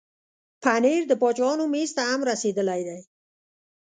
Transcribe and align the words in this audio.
پنېر 0.63 1.01
د 1.07 1.11
باچاهانو 1.21 1.63
مېز 1.73 1.91
ته 1.97 2.03
هم 2.09 2.21
رسېدلی 2.29 2.81
دی. 2.87 2.99